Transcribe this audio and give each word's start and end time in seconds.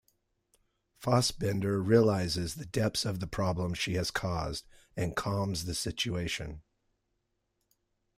Fassbender 0.97 1.79
realizes 1.79 2.55
the 2.55 2.65
depths 2.65 3.05
of 3.05 3.19
the 3.19 3.27
problem 3.27 3.75
she 3.75 3.93
has 3.93 4.09
caused 4.09 4.67
and 4.97 5.15
calms 5.15 5.65
the 5.65 5.75
situation. 5.75 6.63